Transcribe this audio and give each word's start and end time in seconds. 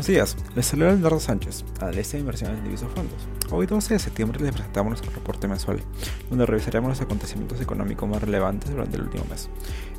Buenos 0.00 0.34
días, 0.34 0.36
les 0.56 0.64
saluda 0.64 0.92
Leonardo 0.92 1.20
Sánchez, 1.20 1.62
analista 1.78 2.16
de 2.16 2.20
inversiones 2.20 2.56
en 2.56 2.64
divisas 2.64 2.88
fondos. 2.94 3.28
Hoy 3.50 3.66
12 3.66 3.92
de 3.92 4.00
septiembre 4.00 4.40
les 4.40 4.52
presentamos 4.52 4.92
nuestro 4.92 5.12
reporte 5.12 5.46
mensual, 5.46 5.82
donde 6.30 6.46
revisaremos 6.46 6.88
los 6.88 7.02
acontecimientos 7.02 7.60
económicos 7.60 8.08
más 8.08 8.22
relevantes 8.22 8.70
durante 8.70 8.96
el 8.96 9.02
último 9.02 9.26
mes. 9.28 9.50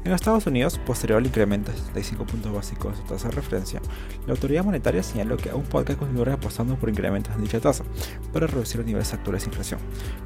En 0.04 0.12
Estados 0.14 0.48
Unidos, 0.48 0.80
posterior 0.80 1.20
al 1.20 1.28
incremento 1.28 1.70
de 1.70 1.78
75 1.78 2.26
puntos 2.26 2.52
básicos 2.52 2.94
de 2.94 3.04
su 3.04 3.08
tasa 3.08 3.30
de 3.30 3.36
referencia, 3.36 3.80
la 4.26 4.34
autoridad 4.34 4.64
monetaria 4.64 5.04
señaló 5.04 5.38
que 5.38 5.52
aún 5.52 5.62
podría 5.62 5.96
continuar 5.96 6.30
apostando 6.30 6.76
por 6.76 6.90
incrementos 6.90 7.36
en 7.36 7.44
dicha 7.44 7.60
tasa 7.60 7.84
para 8.34 8.48
reducir 8.48 8.78
los 8.78 8.88
niveles 8.88 9.14
actuales 9.14 9.44
de 9.44 9.50
inflación. 9.50 9.80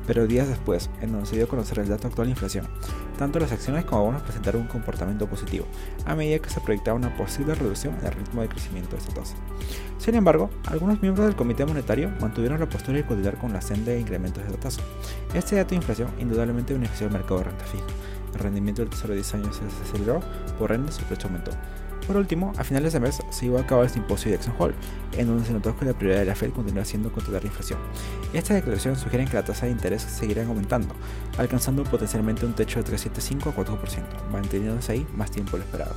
Pero 0.08 0.28
días 0.28 0.48
después, 0.48 0.90
en 1.02 1.12
donde 1.12 1.26
se 1.26 1.36
dio 1.36 1.44
a 1.44 1.50
conocer 1.50 1.80
el 1.80 1.90
dato 1.90 2.08
actual 2.08 2.28
de 2.28 2.32
inflación, 2.32 2.70
tanto 3.18 3.38
las 3.40 3.52
acciones 3.52 3.84
como 3.84 4.06
bonos 4.06 4.22
presentaron 4.22 4.62
un 4.62 4.68
comportamiento 4.70 5.28
positivo, 5.28 5.66
a 6.06 6.16
medida 6.16 6.40
que 6.40 6.50
se 6.50 6.62
proyectaba 6.62 6.96
una 6.96 7.14
posible 7.18 7.54
reducción 7.54 7.96
en 8.00 8.06
el 8.06 8.14
ritmo 8.14 8.44
de 8.44 8.48
crecimiento 8.48 8.92
de 8.92 9.00
esta 9.00 9.14
tasa. 9.14 9.36
Sin 9.98 10.16
embargo, 10.16 10.50
algunos 10.66 11.02
miembros 11.02 11.26
del 11.26 11.36
Comité 11.36 11.66
Monetario 11.66 12.12
mantuvieron 12.20 12.60
la 12.60 12.70
postura 12.70 12.98
de 12.98 13.06
continuar 13.06 13.38
con 13.38 13.54
la 13.54 13.62
senda 13.62 13.92
de 13.92 14.00
incrementos 14.00 14.44
de 14.44 14.52
la 14.52 14.58
tasa. 14.58 14.82
Este 15.34 15.56
dato 15.56 15.72
de 15.72 15.78
inflación 15.78 16.10
indudablemente 16.20 16.74
benefició 16.74 17.08
al 17.08 17.14
mercado 17.14 17.40
de 17.40 17.46
renta 17.46 17.66
fija 17.66 17.86
el 18.36 18.42
rendimiento 18.42 18.82
del 18.82 18.90
tesoro 18.90 19.10
de 19.10 19.16
10 19.16 19.34
años 19.36 19.56
se 19.56 19.90
aceleró, 19.90 20.20
por 20.60 20.72
ende 20.72 20.92
su 20.92 21.02
precio 21.04 21.28
aumentó. 21.28 21.52
Por 22.06 22.18
último, 22.18 22.54
a 22.58 22.64
finales 22.64 22.94
de 22.94 23.00
mes 23.00 23.18
se 23.32 23.46
iba 23.48 23.60
a 23.60 23.64
acabar 23.64 23.86
el 23.86 23.90
simposio 23.90 24.30
de 24.30 24.38
Jackson 24.38 24.54
Hole, 24.60 24.76
en 25.14 25.28
donde 25.28 25.46
se 25.46 25.54
notó 25.54 25.76
que 25.76 25.86
la 25.86 25.94
prioridad 25.94 26.20
de 26.20 26.26
la 26.26 26.36
Fed 26.36 26.52
continúa 26.52 26.86
siendo 26.86 27.12
controlar 27.12 27.42
la 27.42 27.48
inflación. 27.48 27.80
Estas 28.32 28.58
declaraciones 28.58 29.00
sugieren 29.00 29.28
que 29.28 29.36
la 29.36 29.44
tasa 29.44 29.66
de 29.66 29.72
interés 29.72 30.04
seguirá 30.04 30.46
aumentando, 30.46 30.94
alcanzando 31.38 31.84
potencialmente 31.84 32.46
un 32.46 32.54
techo 32.54 32.84
de 32.84 32.92
3,75 32.92 33.48
a 33.48 33.56
4%, 33.56 34.04
manteniéndose 34.32 34.92
ahí 34.92 35.08
más 35.16 35.32
tiempo 35.32 35.58
lo 35.58 35.64
esperado. 35.64 35.96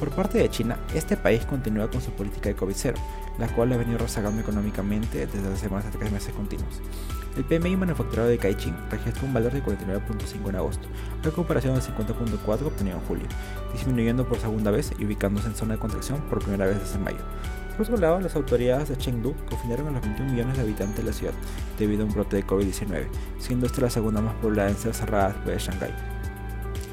Por 0.00 0.08
parte 0.12 0.38
de 0.38 0.48
China, 0.48 0.78
este 0.94 1.14
país 1.14 1.44
continúa 1.44 1.90
con 1.90 2.00
su 2.00 2.10
política 2.12 2.48
de 2.48 2.56
COVID-0, 2.56 2.94
la 3.38 3.48
cual 3.48 3.70
ha 3.74 3.76
venido 3.76 3.98
rezagando 3.98 4.40
económicamente 4.40 5.26
desde 5.26 5.52
hace 5.52 5.68
más 5.68 5.84
de 5.84 5.90
tres 5.90 6.10
meses 6.10 6.32
continuos. 6.32 6.80
El 7.36 7.44
PMI 7.44 7.76
manufacturado 7.76 8.30
de 8.30 8.38
Caixin 8.38 8.74
registró 8.90 9.26
un 9.26 9.34
valor 9.34 9.52
de 9.52 9.62
49.5 9.62 10.48
en 10.48 10.56
agosto, 10.56 10.88
a 11.22 11.30
comparación 11.30 11.74
del 11.74 11.82
50.4 11.82 12.62
obtenido 12.62 12.96
en 12.96 13.04
julio, 13.04 13.26
disminuyendo 13.74 14.26
por 14.26 14.38
segunda 14.38 14.70
vez 14.70 14.90
y 14.98 15.04
ubicándose 15.04 15.48
en 15.48 15.54
zona 15.54 15.74
de 15.74 15.80
contracción 15.80 16.18
por 16.30 16.38
primera 16.38 16.64
vez 16.64 16.80
desde 16.80 16.98
mayo. 16.98 17.20
Por 17.76 17.82
otro 17.82 17.98
lado, 17.98 18.20
las 18.20 18.34
autoridades 18.36 18.88
de 18.88 18.96
Chengdu 18.96 19.34
confinaron 19.50 19.88
a 19.88 19.90
los 19.90 20.00
21 20.00 20.32
millones 20.32 20.56
de 20.56 20.62
habitantes 20.62 20.96
de 20.96 21.02
la 21.04 21.12
ciudad 21.12 21.34
debido 21.78 22.04
a 22.04 22.06
un 22.06 22.14
brote 22.14 22.36
de 22.36 22.46
COVID-19, 22.46 23.06
siendo 23.38 23.66
esta 23.66 23.82
la 23.82 23.90
segunda 23.90 24.22
más 24.22 24.34
poblada 24.36 24.70
en 24.70 24.76
ser 24.76 24.94
cerrada 24.94 25.28
después 25.28 25.56
de 25.56 25.72
Shanghái. 25.72 26.19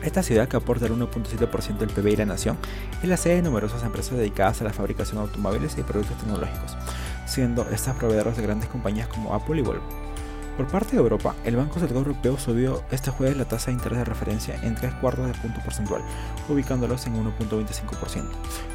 Esta 0.08 0.24
ciudad, 0.24 0.48
que 0.48 0.56
aporta 0.56 0.86
el 0.86 0.94
1.7% 0.94 1.80
del 1.80 1.90
PBI 1.90 2.12
de 2.12 2.26
la 2.26 2.28
nación, 2.28 2.58
es 3.04 3.10
la 3.10 3.18
sede 3.18 3.36
de 3.36 3.42
numerosas 3.42 3.84
empresas 3.84 4.18
dedicadas 4.18 4.62
a 4.62 4.64
la 4.64 4.72
fabricación 4.72 5.18
de 5.18 5.24
automóviles 5.24 5.78
y 5.78 5.84
productos 5.84 6.18
tecnológicos, 6.20 6.78
siendo 7.26 7.68
estas 7.70 7.98
proveedoras 7.98 8.38
de 8.38 8.44
grandes 8.44 8.70
compañías 8.70 9.10
como 9.10 9.34
Apple 9.34 9.60
y 9.60 9.64
Volvo. 9.64 9.84
Por 10.56 10.68
parte 10.68 10.96
de 10.96 11.02
Europa, 11.02 11.36
el 11.44 11.58
Banco 11.58 11.80
Central 11.80 11.98
Europeo 11.98 12.40
subió 12.40 12.84
este 12.90 13.12
jueves 13.12 13.36
la 13.36 13.44
tasa 13.44 13.66
de 13.68 13.74
interés 13.74 14.00
de 14.00 14.06
referencia 14.06 14.56
en 14.64 14.76
3 14.76 14.94
cuartos 14.94 15.28
de 15.28 15.34
punto 15.34 15.60
porcentual, 15.60 16.02
ubicándolos 16.48 17.06
en 17.06 17.22
1.25%, 17.22 18.24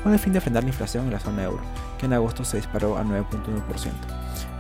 con 0.03 0.13
el 0.13 0.19
fin 0.19 0.35
de 0.35 0.43
frenar 0.43 0.65
la 0.65 0.69
inflación 0.69 1.07
en 1.07 1.13
la 1.13 1.19
zona 1.19 1.45
euro, 1.45 1.63
que 1.99 2.05
en 2.05 2.13
agosto 2.13 2.45
se 2.45 2.59
disparó 2.59 2.99
a 2.99 3.05
9.1%. 3.05 3.91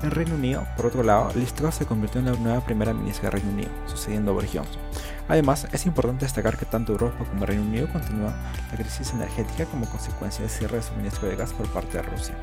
En 0.02 0.10
Reino 0.10 0.34
Unido, 0.34 0.66
por 0.74 0.86
otro 0.86 1.02
lado, 1.02 1.30
Liz 1.34 1.52
Truss 1.52 1.74
se 1.74 1.86
convirtió 1.86 2.20
en 2.20 2.26
la 2.26 2.32
nueva 2.32 2.64
primera 2.64 2.94
ministra 2.94 3.24
de 3.28 3.36
Reino 3.36 3.52
Unido, 3.52 3.70
sucediendo 3.86 4.30
a 4.30 4.34
Boris 4.34 4.50
Johnson. 4.54 4.80
Además, 5.28 5.68
es 5.72 5.86
importante 5.86 6.24
destacar 6.24 6.58
que 6.58 6.66
tanto 6.66 6.92
Europa 6.92 7.24
como 7.24 7.46
Reino 7.46 7.62
Unido 7.62 7.88
continúan 7.92 8.34
la 8.70 8.76
crisis 8.76 9.12
energética 9.12 9.64
como 9.66 9.86
consecuencia 9.86 10.42
del 10.42 10.50
cierre 10.50 10.76
de 10.76 10.82
suministro 10.82 11.28
de 11.28 11.36
gas 11.36 11.52
por 11.52 11.68
parte 11.68 11.98
de 11.98 12.02
Rusia. 12.02 12.34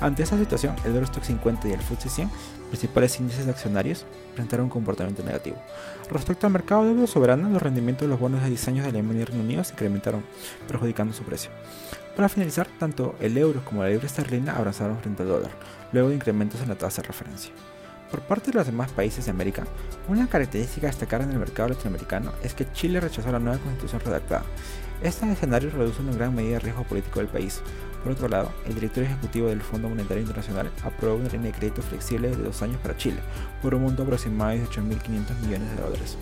Ante 0.00 0.22
esta 0.22 0.38
situación, 0.38 0.76
el 0.84 0.94
Eurostock 0.94 1.24
50 1.24 1.68
y 1.68 1.72
el 1.72 1.80
FTSE 1.80 2.08
100, 2.08 2.30
principales 2.68 3.18
índices 3.18 3.48
accionarios, 3.48 4.06
presentaron 4.34 4.64
un 4.64 4.70
comportamiento 4.70 5.22
negativo. 5.24 5.56
Respecto 6.10 6.46
al 6.46 6.52
mercado 6.52 6.84
de 6.84 6.94
deuda 6.94 7.06
soberana, 7.06 7.48
los 7.48 7.62
rendimientos 7.62 8.02
de 8.02 8.10
los 8.10 8.20
bonos 8.20 8.42
de 8.42 8.48
10 8.48 8.68
años 8.68 8.84
de 8.84 8.90
Alemania 8.90 9.22
y 9.22 9.24
Reino 9.24 9.42
Unido 9.42 9.64
se 9.64 9.72
incrementaron, 9.72 10.24
perjudicando 10.68 11.12
su 11.14 11.24
precio. 11.24 11.50
Para 12.14 12.28
finalizar, 12.28 12.68
tanto 12.78 13.14
el 13.20 13.36
euro 13.38 13.64
como 13.64 13.82
la 13.82 13.88
libra 13.88 14.06
esterlina 14.06 14.56
abrazaron 14.56 14.98
frente 14.98 15.22
al 15.22 15.28
dólar, 15.28 15.50
luego 15.92 16.10
de 16.10 16.16
incrementos 16.16 16.60
en 16.60 16.68
la 16.68 16.74
tasa 16.74 17.02
de 17.02 17.08
referencia. 17.08 17.52
Por 18.10 18.22
parte 18.22 18.50
de 18.50 18.56
los 18.56 18.66
demás 18.66 18.90
países 18.90 19.26
de 19.26 19.32
América, 19.32 19.64
una 20.08 20.26
característica 20.26 20.86
a 20.86 20.90
destacar 20.90 21.20
en 21.20 21.30
el 21.30 21.38
mercado 21.38 21.68
latinoamericano 21.68 22.32
es 22.42 22.54
que 22.54 22.70
Chile 22.72 23.00
rechazó 23.00 23.30
la 23.30 23.38
nueva 23.38 23.58
constitución 23.58 24.00
redactada. 24.00 24.44
Este 25.02 25.30
escenario 25.30 25.70
reduce 25.70 26.00
en 26.00 26.16
gran 26.16 26.34
medida 26.34 26.56
el 26.56 26.62
riesgo 26.62 26.84
político 26.84 27.20
del 27.20 27.28
país. 27.28 27.60
Por 28.02 28.12
otro 28.12 28.28
lado, 28.28 28.50
el 28.66 28.74
director 28.74 29.04
ejecutivo 29.04 29.48
del 29.48 29.60
Fondo 29.60 29.90
Monetario 29.90 30.22
Internacional 30.22 30.70
aprobó 30.82 31.16
una 31.16 31.28
línea 31.28 31.52
de 31.52 31.58
crédito 31.58 31.82
flexible 31.82 32.30
de 32.30 32.36
dos 32.36 32.62
años 32.62 32.78
para 32.80 32.96
Chile, 32.96 33.18
por 33.60 33.74
un 33.74 33.82
monto 33.82 34.04
aproximado 34.04 34.52
de 34.52 34.64
18.500 34.64 35.40
millones 35.42 35.70
de 35.70 35.82
dólares. 35.82 36.16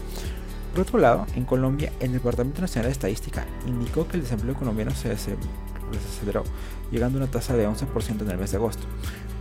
Por 0.73 0.81
otro 0.81 0.99
lado, 0.99 1.27
en 1.37 1.45
Colombia, 1.45 1.93
el 2.01 2.13
Departamento 2.13 2.63
Nacional 2.63 2.89
de 2.89 2.93
Estadística 2.93 3.47
indicó 3.65 4.09
que 4.09 4.17
el 4.17 4.25
desempleo 4.25 4.55
colombiano 4.55 4.91
se 4.91 5.11
desaceleró, 5.11 6.43
llegando 6.91 7.19
a 7.19 7.23
una 7.23 7.31
tasa 7.31 7.55
de 7.55 7.69
11% 7.69 8.23
en 8.23 8.31
el 8.31 8.39
mes 8.39 8.51
de 8.51 8.57
agosto 8.57 8.87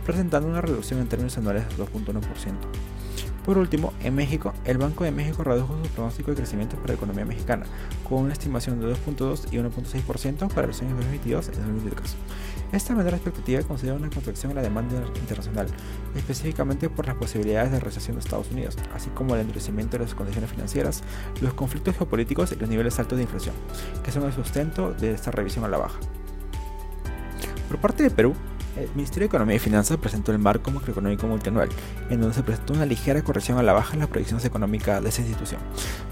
presentando 0.06 0.48
una 0.48 0.60
reducción 0.60 1.00
en 1.00 1.08
términos 1.08 1.36
anuales 1.36 1.68
de 1.68 1.84
2.1%. 1.84 2.22
Por 3.44 3.58
último, 3.58 3.92
en 4.02 4.14
México, 4.16 4.52
el 4.64 4.76
Banco 4.76 5.04
de 5.04 5.12
México 5.12 5.44
redujo 5.44 5.76
su 5.84 5.90
pronóstico 5.90 6.32
de 6.32 6.36
crecimiento 6.36 6.74
para 6.76 6.88
la 6.88 6.94
economía 6.94 7.24
mexicana, 7.24 7.64
con 8.08 8.24
una 8.24 8.32
estimación 8.32 8.80
de 8.80 8.88
2.2 8.88 9.52
y 9.52 9.56
1.6% 9.58 10.52
para 10.52 10.66
los 10.66 10.82
años 10.82 10.94
2022 10.94 11.48
y 11.48 11.50
2023. 11.52 12.16
Esta 12.72 12.94
menor 12.96 13.14
expectativa 13.14 13.62
considera 13.62 13.96
una 13.96 14.10
contracción 14.10 14.50
en 14.50 14.56
la 14.56 14.62
demanda 14.62 14.96
internacional, 15.14 15.68
específicamente 16.16 16.88
por 16.88 17.06
las 17.06 17.14
posibilidades 17.14 17.70
de 17.70 17.78
recesión 17.78 18.16
de 18.16 18.20
Estados 18.20 18.50
Unidos, 18.50 18.76
así 18.92 19.10
como 19.10 19.36
el 19.36 19.42
endurecimiento 19.42 19.96
de 19.96 20.04
las 20.04 20.14
condiciones 20.16 20.50
financieras, 20.50 21.04
los 21.40 21.54
conflictos 21.54 21.96
geopolíticos 21.96 22.50
y 22.50 22.56
los 22.56 22.68
niveles 22.68 22.98
altos 22.98 23.16
de 23.16 23.22
inflación, 23.22 23.54
que 24.02 24.10
son 24.10 24.24
el 24.24 24.32
sustento 24.32 24.92
de 24.92 25.12
esta 25.12 25.30
revisión 25.30 25.64
a 25.64 25.68
la 25.68 25.78
baja. 25.78 25.98
Por 27.68 27.78
parte 27.78 28.02
de 28.02 28.10
Perú, 28.10 28.34
el 28.76 28.88
Ministerio 28.94 29.20
de 29.20 29.26
Economía 29.26 29.56
y 29.56 29.58
Finanzas 29.58 29.96
presentó 29.98 30.32
el 30.32 30.38
marco 30.38 30.70
macroeconómico 30.70 31.26
multianual, 31.26 31.68
en 32.10 32.20
donde 32.20 32.34
se 32.34 32.42
presentó 32.42 32.74
una 32.74 32.86
ligera 32.86 33.22
corrección 33.22 33.58
a 33.58 33.62
la 33.62 33.72
baja 33.72 33.94
en 33.94 34.00
las 34.00 34.08
proyecciones 34.08 34.44
económicas 34.44 35.02
de 35.02 35.08
esa 35.08 35.22
institución. 35.22 35.60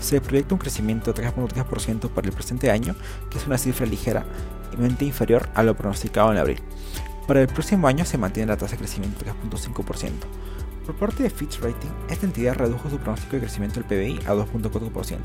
Se 0.01 0.21
proyecta 0.21 0.55
un 0.55 0.61
crecimiento 0.61 1.13
de 1.13 1.23
3.3% 1.23 2.09
para 2.11 2.27
el 2.27 2.33
presente 2.33 2.71
año, 2.71 2.95
que 3.31 3.39
es 3.39 3.47
una 3.47 3.59
cifra 3.59 3.87
ligeramente 3.87 5.05
inferior 5.05 5.49
a 5.55 5.63
lo 5.63 5.77
pronosticado 5.77 6.33
en 6.33 6.39
abril. 6.39 6.61
Para 7.27 7.41
el 7.41 7.49
próximo 7.49 7.89
año 7.89 8.05
se 8.05 8.19
mantiene 8.19 8.49
la 8.49 8.57
tasa 8.57 8.73
de 8.73 8.79
crecimiento 8.79 9.25
de 9.25 9.31
3.5%. 9.31 10.11
Por 10.85 10.95
parte 10.97 11.23
de 11.23 11.31
Fitch 11.31 11.61
Rating, 11.61 11.89
esta 12.11 12.27
entidad 12.27 12.57
redujo 12.57 12.91
su 12.91 12.99
pronóstico 12.99 13.37
de 13.37 13.41
crecimiento 13.41 13.81
del 13.81 13.89
PBI 13.89 14.27
a 14.27 14.35
2.4%. 14.35 15.19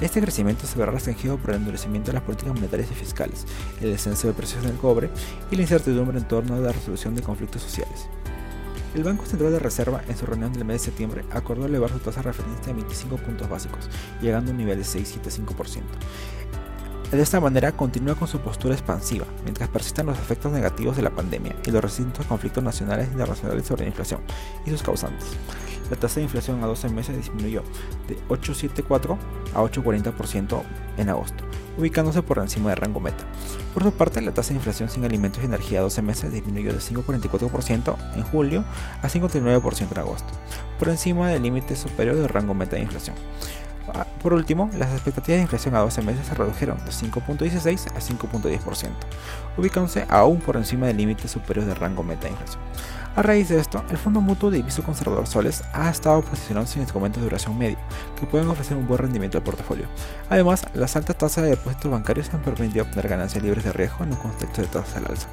Este 0.00 0.20
crecimiento 0.20 0.66
se 0.66 0.76
verá 0.76 0.90
restringido 0.90 1.36
por 1.38 1.50
el 1.50 1.58
endurecimiento 1.58 2.08
de 2.08 2.14
las 2.14 2.24
políticas 2.24 2.54
monetarias 2.54 2.90
y 2.90 2.94
fiscales, 2.94 3.46
el 3.80 3.92
descenso 3.92 4.26
de 4.26 4.34
precios 4.34 4.64
del 4.64 4.76
cobre 4.76 5.08
y 5.52 5.56
la 5.56 5.62
incertidumbre 5.62 6.18
en 6.18 6.26
torno 6.26 6.56
a 6.56 6.58
la 6.58 6.72
resolución 6.72 7.14
de 7.14 7.22
conflictos 7.22 7.62
sociales. 7.62 8.08
El 8.96 9.04
Banco 9.04 9.26
Central 9.26 9.52
de 9.52 9.58
Reserva, 9.58 10.02
en 10.08 10.16
su 10.16 10.26
reunión 10.26 10.52
del 10.52 10.64
mes 10.64 10.80
de 10.80 10.86
septiembre, 10.86 11.22
acordó 11.30 11.66
elevar 11.66 11.90
su 11.90 11.98
tasa 11.98 12.22
de 12.22 12.28
referencia 12.28 12.72
a 12.72 12.76
25 12.76 13.16
puntos 13.18 13.48
básicos, 13.48 13.88
llegando 14.22 14.50
a 14.50 14.52
un 14.52 14.58
nivel 14.58 14.78
de 14.78 14.84
6,75%. 14.84 15.82
De 17.10 17.22
esta 17.22 17.38
manera 17.38 17.70
continúa 17.70 18.16
con 18.16 18.26
su 18.26 18.40
postura 18.40 18.74
expansiva, 18.74 19.26
mientras 19.44 19.68
persistan 19.68 20.06
los 20.06 20.18
efectos 20.18 20.50
negativos 20.50 20.96
de 20.96 21.02
la 21.02 21.10
pandemia 21.10 21.54
y 21.64 21.70
los 21.70 21.80
recientes 21.80 22.26
conflictos 22.26 22.64
nacionales 22.64 23.06
e 23.06 23.12
internacionales 23.12 23.64
sobre 23.64 23.82
la 23.82 23.90
inflación 23.90 24.20
y 24.66 24.70
sus 24.70 24.82
causantes. 24.82 25.28
La 25.88 25.96
tasa 25.96 26.16
de 26.16 26.24
inflación 26.24 26.64
a 26.64 26.66
12 26.66 26.88
meses 26.88 27.16
disminuyó 27.16 27.62
de 28.08 28.18
8,74 28.28 29.16
a 29.54 29.62
8,40% 29.62 30.62
en 30.96 31.08
agosto, 31.08 31.44
ubicándose 31.78 32.22
por 32.22 32.38
encima 32.38 32.70
del 32.70 32.78
rango 32.78 32.98
meta. 32.98 33.24
Por 33.72 33.84
su 33.84 33.92
parte, 33.92 34.20
la 34.20 34.34
tasa 34.34 34.48
de 34.48 34.56
inflación 34.56 34.88
sin 34.88 35.04
alimentos 35.04 35.40
y 35.44 35.46
energía 35.46 35.78
a 35.78 35.82
12 35.82 36.02
meses 36.02 36.32
disminuyó 36.32 36.72
de 36.72 36.80
5,44% 36.80 37.96
en 38.16 38.22
julio 38.24 38.64
a 39.00 39.08
5,39% 39.08 39.92
en 39.92 39.98
agosto, 39.98 40.32
por 40.76 40.88
encima 40.88 41.28
del 41.28 41.44
límite 41.44 41.76
superior 41.76 42.16
del 42.16 42.28
rango 42.28 42.52
meta 42.52 42.74
de 42.74 42.82
inflación. 42.82 43.14
Ah, 43.94 44.06
por 44.22 44.32
último, 44.32 44.70
las 44.76 44.92
expectativas 44.92 45.38
de 45.38 45.42
inflación 45.42 45.74
a 45.76 45.80
12 45.80 46.02
meses 46.02 46.26
se 46.26 46.34
redujeron 46.34 46.78
de 46.78 46.90
5.16 46.90 47.86
a 47.94 48.00
5.10%, 48.00 48.90
ubicándose 49.56 50.04
aún 50.08 50.40
por 50.40 50.56
encima 50.56 50.86
del 50.86 50.96
límite 50.96 51.28
superior 51.28 51.66
del 51.66 51.76
rango 51.76 52.02
meta 52.02 52.24
de 52.24 52.30
inflación. 52.30 52.60
A 53.16 53.22
raíz 53.22 53.48
de 53.48 53.58
esto, 53.58 53.82
el 53.88 53.96
Fondo 53.96 54.20
Mutuo 54.20 54.50
de 54.50 54.58
Diviso 54.58 54.82
Conservador 54.82 55.26
Soles 55.26 55.64
ha 55.72 55.88
estado 55.88 56.20
posicionándose 56.20 56.74
en 56.74 56.82
instrumentos 56.82 57.22
de 57.22 57.28
duración 57.28 57.56
media, 57.56 57.78
que 58.20 58.26
pueden 58.26 58.48
ofrecer 58.48 58.76
un 58.76 58.86
buen 58.86 58.98
rendimiento 58.98 59.38
al 59.38 59.44
portafolio. 59.44 59.86
Además, 60.28 60.66
las 60.74 60.96
altas 60.96 61.16
tasas 61.16 61.44
de 61.44 61.50
depósitos 61.50 61.90
bancarios 61.90 62.28
han 62.34 62.42
permitido 62.42 62.84
obtener 62.84 63.08
ganancias 63.08 63.42
libres 63.42 63.64
de 63.64 63.72
riesgo 63.72 64.04
en 64.04 64.10
un 64.10 64.16
contexto 64.16 64.60
de 64.60 64.68
tasas 64.68 64.96
al 64.96 65.06
alza. 65.06 65.28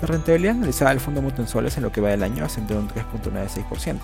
La 0.00 0.06
rentabilidad 0.06 0.56
analizada 0.56 0.92
del 0.92 1.00
fondo 1.00 1.20
mutuo 1.20 1.44
en 1.44 1.48
soles 1.48 1.76
en 1.76 1.82
lo 1.82 1.92
que 1.92 2.00
va 2.00 2.08
del 2.08 2.22
año 2.22 2.42
ascendió 2.42 2.78
un 2.78 2.88
3.96% 2.88 3.98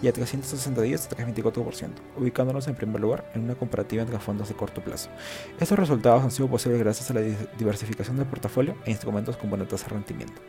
y 0.00 0.06
a 0.06 0.12
360 0.12 0.80
días 0.80 1.10
3.24%, 1.10 1.88
ubicándonos 2.16 2.68
en 2.68 2.76
primer 2.76 3.00
lugar 3.00 3.28
en 3.34 3.42
una 3.42 3.56
comparativa 3.56 4.00
entre 4.02 4.20
fondos 4.20 4.48
de 4.48 4.54
corto 4.54 4.80
plazo. 4.80 5.10
Estos 5.58 5.76
resultados 5.76 6.22
han 6.22 6.30
sido 6.30 6.48
posibles 6.48 6.78
gracias 6.78 7.10
a 7.10 7.14
la 7.14 7.22
diversificación 7.58 8.16
del 8.16 8.26
portafolio 8.26 8.76
e 8.84 8.92
instrumentos 8.92 9.36
con 9.36 9.50
buena 9.50 9.66
tasa 9.66 9.86
de 9.86 9.94
rendimiento. 9.94 10.40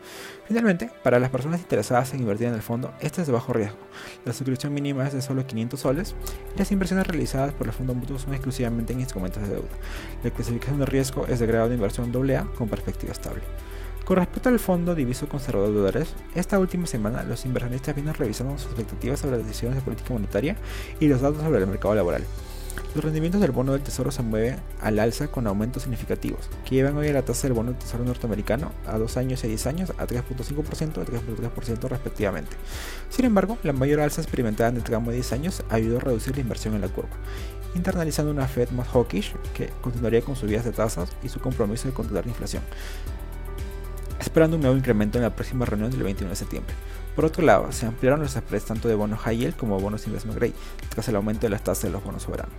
Finalmente, 0.47 0.91
para 1.03 1.19
las 1.19 1.31
personas 1.31 1.61
interesadas 1.61 2.13
en 2.13 2.19
invertir 2.19 2.47
en 2.47 2.53
el 2.53 2.61
fondo, 2.61 2.93
este 3.01 3.21
es 3.21 3.27
de 3.27 3.33
bajo 3.33 3.53
riesgo. 3.53 3.79
La 4.23 4.33
suscripción 4.33 4.71
mínima 4.71 5.07
es 5.07 5.13
de 5.13 5.23
solo 5.23 5.47
500 5.47 5.79
soles 5.79 6.15
y 6.55 6.59
las 6.59 6.71
inversiones 6.71 7.07
realizadas 7.07 7.53
por 7.53 7.65
el 7.65 7.73
fondo 7.73 7.95
mutuo 7.95 8.19
son 8.19 8.35
exclusivamente 8.35 8.93
en 8.93 8.99
instrumentos 8.99 9.41
de 9.41 9.49
deuda. 9.49 9.69
La 10.23 10.29
clasificación 10.29 10.77
de 10.77 10.85
riesgo 10.85 11.25
es 11.25 11.39
de 11.39 11.47
grado 11.47 11.69
de 11.69 11.75
inversión 11.75 12.11
AA 12.15 12.45
con 12.55 12.69
perspectiva 12.69 13.13
estable. 13.13 13.41
Con 14.11 14.17
respecto 14.17 14.49
al 14.49 14.59
fondo 14.59 14.93
diviso 14.93 15.29
conservador 15.29 15.69
de 15.69 15.77
dólares, 15.77 16.13
esta 16.35 16.59
última 16.59 16.85
semana 16.85 17.23
los 17.23 17.45
inversionistas 17.45 17.95
vienen 17.95 18.13
revisando 18.13 18.57
sus 18.57 18.67
expectativas 18.67 19.21
sobre 19.21 19.37
las 19.37 19.47
decisiones 19.47 19.77
de 19.77 19.81
política 19.83 20.11
monetaria 20.11 20.57
y 20.99 21.07
los 21.07 21.21
datos 21.21 21.41
sobre 21.41 21.59
el 21.59 21.67
mercado 21.67 21.95
laboral. 21.95 22.25
Los 22.93 23.05
rendimientos 23.05 23.39
del 23.39 23.51
bono 23.51 23.71
del 23.71 23.83
tesoro 23.83 24.11
se 24.11 24.21
mueven 24.21 24.57
al 24.81 24.99
alza 24.99 25.29
con 25.29 25.47
aumentos 25.47 25.83
significativos, 25.83 26.49
que 26.65 26.75
llevan 26.75 26.97
hoy 26.97 27.07
a 27.07 27.13
la 27.13 27.21
tasa 27.21 27.43
del 27.43 27.53
bono 27.53 27.71
del 27.71 27.79
tesoro 27.79 28.03
norteamericano 28.03 28.73
a 28.85 28.97
2 28.97 29.15
años 29.15 29.45
y 29.45 29.47
10 29.47 29.67
años 29.67 29.93
a 29.97 30.05
3.5% 30.05 30.89
y 30.89 31.39
3.3% 31.39 31.87
respectivamente. 31.87 32.57
Sin 33.09 33.23
embargo, 33.23 33.59
la 33.63 33.71
mayor 33.71 34.01
alza 34.01 34.19
experimentada 34.19 34.71
en 34.71 34.75
el 34.75 34.83
tramo 34.83 35.11
de 35.11 35.15
10 35.15 35.31
años 35.31 35.63
ayudó 35.69 35.99
a 35.99 36.01
reducir 36.01 36.35
la 36.35 36.41
inversión 36.41 36.75
en 36.75 36.81
la 36.81 36.89
curva, 36.89 37.11
internalizando 37.75 38.29
una 38.29 38.45
Fed 38.45 38.71
más 38.71 38.89
hawkish 38.89 39.33
que 39.53 39.69
continuaría 39.79 40.21
con 40.21 40.35
subidas 40.35 40.65
de 40.65 40.73
tasas 40.73 41.13
y 41.23 41.29
su 41.29 41.39
compromiso 41.39 41.87
de 41.87 41.93
controlar 41.93 42.25
la 42.25 42.31
inflación 42.31 42.63
esperando 44.21 44.55
un 44.55 44.61
nuevo 44.61 44.77
incremento 44.77 45.17
en 45.17 45.23
la 45.23 45.35
próxima 45.35 45.65
reunión 45.65 45.91
del 45.91 46.03
21 46.03 46.29
de 46.29 46.35
septiembre. 46.35 46.73
Por 47.21 47.27
otro 47.27 47.45
lado, 47.45 47.71
se 47.71 47.85
ampliaron 47.85 48.19
los 48.19 48.31
spreads 48.31 48.65
tanto 48.65 48.87
de 48.87 48.95
bonos 48.95 49.19
high 49.19 49.37
yield 49.37 49.55
como 49.55 49.79
bonos 49.79 50.07
investment 50.07 50.39
grade, 50.39 50.55
tras 50.89 51.07
el 51.07 51.15
aumento 51.15 51.41
de 51.41 51.51
las 51.51 51.63
tasas 51.63 51.83
de 51.83 51.91
los 51.91 52.03
bonos 52.03 52.23
soberanos. 52.23 52.55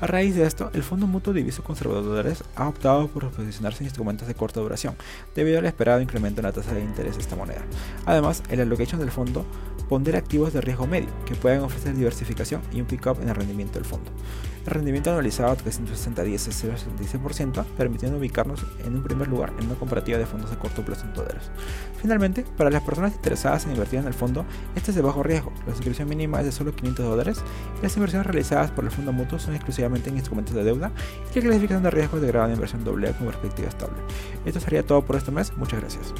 A 0.00 0.08
raíz 0.08 0.34
de 0.34 0.44
esto, 0.44 0.72
el 0.74 0.82
Fondo 0.82 1.06
Mutuo 1.06 1.32
de 1.32 1.44
Dólares 1.44 2.42
ha 2.56 2.66
optado 2.66 3.06
por 3.06 3.30
posicionarse 3.30 3.84
en 3.84 3.86
instrumentos 3.86 4.26
de 4.26 4.34
corta 4.34 4.58
duración, 4.58 4.96
debido 5.36 5.60
al 5.60 5.66
esperado 5.66 6.00
incremento 6.00 6.40
en 6.40 6.46
la 6.46 6.52
tasa 6.52 6.74
de 6.74 6.80
interés 6.80 7.14
de 7.14 7.22
esta 7.22 7.36
moneda. 7.36 7.62
Además, 8.04 8.42
el 8.48 8.60
allocation 8.60 8.98
del 8.98 9.12
fondo 9.12 9.46
pondera 9.88 10.18
activos 10.18 10.52
de 10.52 10.60
riesgo 10.60 10.88
medio, 10.88 11.10
que 11.24 11.36
pueden 11.36 11.60
ofrecer 11.60 11.94
diversificación 11.94 12.60
y 12.72 12.80
un 12.80 12.88
pick-up 12.88 13.18
en 13.22 13.28
el 13.28 13.36
rendimiento 13.36 13.74
del 13.74 13.84
fondo. 13.84 14.10
El 14.64 14.70
rendimiento 14.70 15.10
anualizado 15.10 15.50
a 15.50 15.56
360 15.56 16.22
días 16.22 16.46
es 16.46 16.64
0,76%, 16.64 17.64
permitiendo 17.76 18.18
ubicarnos 18.18 18.64
en 18.84 18.94
un 18.94 19.02
primer 19.02 19.26
lugar 19.26 19.52
en 19.58 19.66
una 19.66 19.74
comparativa 19.74 20.18
de 20.18 20.26
fondos 20.26 20.50
de 20.50 20.56
corto 20.56 20.84
plazo 20.84 21.04
en 21.04 21.14
dólares. 21.14 21.50
Finalmente, 22.00 22.44
para 22.56 22.70
las 22.70 22.82
personas 22.82 23.12
interesadas 23.12 23.64
en 23.64 23.72
invertir 23.72 23.91
en 24.00 24.06
el 24.06 24.14
fondo, 24.14 24.44
este 24.74 24.90
es 24.90 24.96
de 24.96 25.02
bajo 25.02 25.22
riesgo. 25.22 25.52
La 25.66 25.72
suscripción 25.72 26.08
mínima 26.08 26.40
es 26.40 26.46
de 26.46 26.52
solo 26.52 26.74
500 26.74 27.04
dólares 27.04 27.42
las 27.82 27.96
inversiones 27.96 28.26
realizadas 28.26 28.70
por 28.70 28.84
el 28.84 28.90
fondo 28.90 29.12
mutuo 29.12 29.38
son 29.38 29.54
exclusivamente 29.54 30.10
en 30.10 30.16
instrumentos 30.16 30.54
de 30.54 30.64
deuda 30.64 30.92
y 31.34 31.36
la 31.36 31.42
clasificación 31.42 31.82
de 31.82 31.90
riesgo 31.90 32.20
de 32.20 32.28
grado 32.28 32.48
de 32.48 32.54
inversión 32.54 32.84
doble 32.84 33.12
con 33.12 33.26
perspectiva 33.26 33.68
estable. 33.68 33.96
Esto 34.44 34.60
sería 34.60 34.84
todo 34.84 35.02
por 35.04 35.16
este 35.16 35.30
mes. 35.30 35.52
Muchas 35.56 35.80
gracias. 35.80 36.12